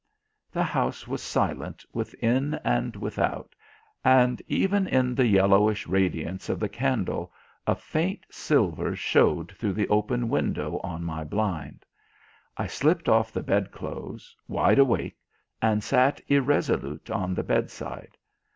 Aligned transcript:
The 0.51 0.63
house 0.63 1.07
was 1.07 1.21
silent 1.21 1.85
within 1.93 2.55
and 2.63 2.95
without, 2.95 3.53
and 4.03 4.41
even 4.47 4.87
in 4.87 5.13
the 5.13 5.27
yellowish 5.27 5.85
radiance 5.85 6.49
of 6.49 6.59
the 6.59 6.67
candle 6.67 7.31
a 7.67 7.75
faint 7.75 8.25
silver 8.31 8.95
showed 8.95 9.51
through 9.51 9.73
the 9.73 9.87
open 9.89 10.27
window 10.27 10.79
on 10.79 11.03
my 11.03 11.23
blind. 11.23 11.85
I 12.57 12.65
slipped 12.65 13.07
off 13.07 13.31
the 13.31 13.43
bedclothes, 13.43 14.35
wide 14.47 14.79
awake, 14.79 15.19
and 15.61 15.83
sat 15.83 16.19
irresolute 16.27 17.11
on 17.11 17.35
the 17.35 17.43
bedside. 17.43 18.17